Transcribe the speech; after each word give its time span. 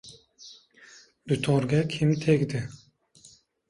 —Dutorga 1.33 1.85
kim 1.95 2.19
tegdi? 2.27 2.67